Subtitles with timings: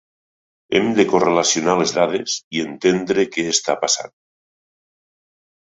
[0.77, 4.17] Hem de correlacionar les dades i entendre què està passant.